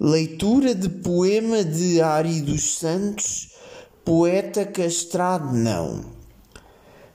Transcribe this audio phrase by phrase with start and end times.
[0.00, 3.50] Leitura de poema de Ari dos Santos,
[4.04, 6.04] poeta castrado não.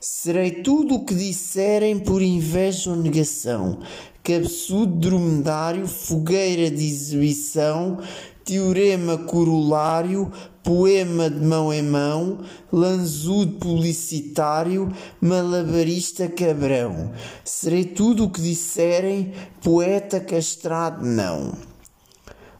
[0.00, 3.78] Serei tudo o que disserem por inveja ou negação,
[4.22, 8.00] cabeçudo dromedário, fogueira de exibição,
[8.44, 10.30] teorema corolário,
[10.62, 17.12] poema de mão em mão, lanzudo publicitário, malabarista cabrão.
[17.44, 19.32] Serei tudo o que disserem,
[19.62, 21.73] poeta castrado não.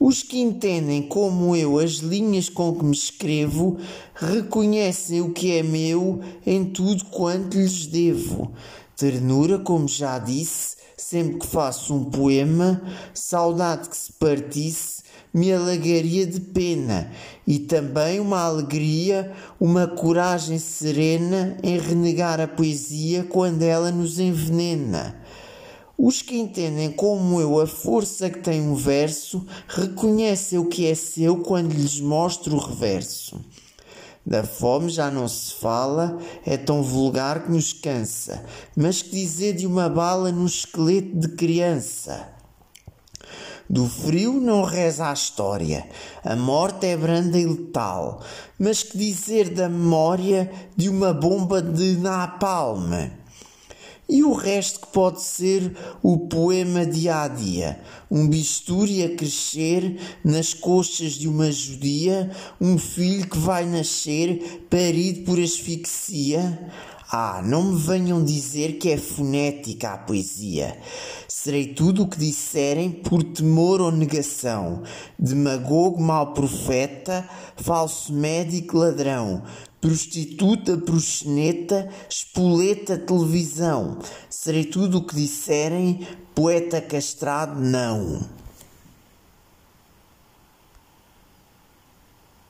[0.00, 3.78] Os que entendem como eu as linhas com que me escrevo
[4.14, 8.52] reconhecem o que é meu em tudo quanto lhes devo.
[8.96, 12.80] Ternura, como já disse, sempre que faço um poema,
[13.12, 15.02] saudade que se partisse,
[15.34, 17.10] me alagaria de pena,
[17.46, 25.17] e também uma alegria, uma coragem serena em renegar a poesia quando ela nos envenena.
[26.00, 30.94] Os que entendem como eu a força que tem um verso reconhecem o que é
[30.94, 33.40] seu quando lhes mostro o reverso.
[34.24, 38.44] Da fome já não se fala, é tão vulgar que nos cansa,
[38.76, 42.28] mas que dizer de uma bala no esqueleto de criança?
[43.68, 45.84] Do frio não reza a história,
[46.22, 48.22] a morte é branda e letal,
[48.56, 52.92] mas que dizer da memória de uma bomba de napalm?
[54.10, 57.78] E o resto que pode ser o poema a dia,
[58.10, 65.24] um bisturi a crescer nas coxas de uma judia, um filho que vai nascer parido
[65.24, 66.58] por asfixia.
[67.10, 70.78] Ah, não me venham dizer que é fonética a poesia.
[71.26, 74.82] Serei tudo o que disserem por temor ou negação,
[75.18, 77.26] demagogo mau profeta,
[77.56, 79.42] falso médico ladrão,
[79.80, 84.00] prostituta, proxeneta, espoleta, televisão.
[84.28, 88.20] Serei tudo o que disserem, poeta castrado, não.